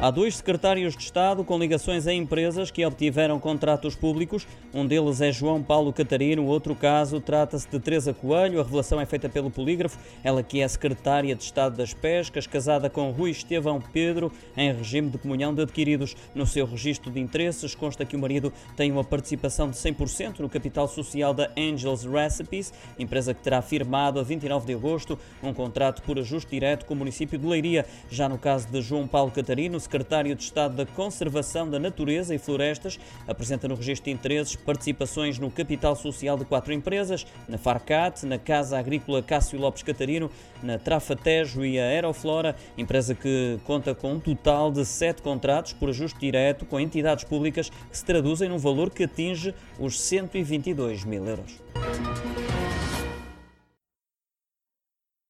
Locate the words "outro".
6.44-6.74